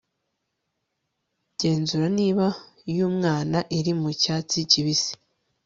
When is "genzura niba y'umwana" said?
1.59-3.57